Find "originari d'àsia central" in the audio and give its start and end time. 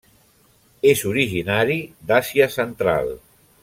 1.11-3.17